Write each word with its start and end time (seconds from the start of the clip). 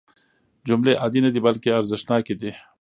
جملې 0.67 0.93
عادي 1.01 1.19
نه 1.25 1.29
دي 1.33 1.39
بلکې 1.45 1.75
ارزښتناکې 1.79 2.35
دي. 2.41 2.51